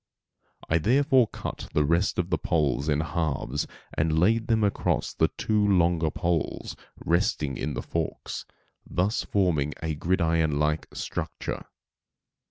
[0.67, 5.27] I therefore cut the rest of the poles in halves and laid them across the
[5.37, 8.47] two longer poles resting in the forks,
[8.83, 11.65] thus forming a gridiron like structure.